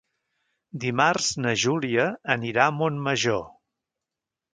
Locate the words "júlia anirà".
1.63-2.65